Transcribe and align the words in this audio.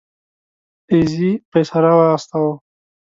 اېزي 0.91 1.29
پيسه 1.51 1.77
راواستوه. 1.83 2.51